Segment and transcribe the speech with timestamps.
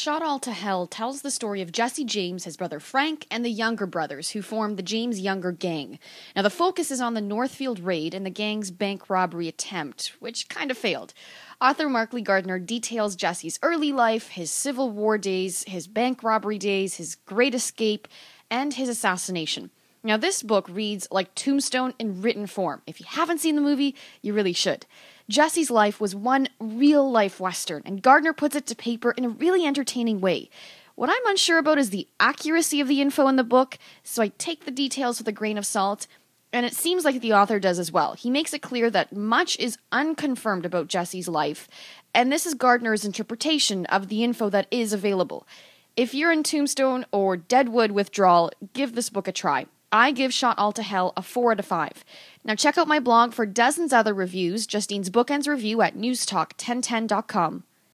[0.00, 3.50] Shot All to Hell tells the story of Jesse James, his brother Frank, and the
[3.50, 5.98] Younger brothers who formed the James Younger Gang.
[6.34, 10.48] Now, the focus is on the Northfield raid and the gang's bank robbery attempt, which
[10.48, 11.12] kind of failed.
[11.60, 16.94] Author Mark-Lee Gardner details Jesse's early life, his Civil War days, his bank robbery days,
[16.94, 18.08] his great escape,
[18.50, 19.70] and his assassination.
[20.02, 22.80] Now, this book reads like Tombstone in written form.
[22.86, 24.86] If you haven't seen the movie, you really should.
[25.28, 29.28] Jesse's life was one real life Western, and Gardner puts it to paper in a
[29.28, 30.48] really entertaining way.
[30.94, 34.28] What I'm unsure about is the accuracy of the info in the book, so I
[34.38, 36.06] take the details with a grain of salt,
[36.50, 38.14] and it seems like the author does as well.
[38.14, 41.68] He makes it clear that much is unconfirmed about Jesse's life,
[42.14, 45.46] and this is Gardner's interpretation of the info that is available.
[45.94, 49.66] If you're in Tombstone or Deadwood withdrawal, give this book a try.
[49.92, 52.04] I give Shot All to Hell a 4 out of 5.
[52.44, 57.64] Now check out my blog for dozens other reviews, Justine's Bookends Review at newstalk1010.com.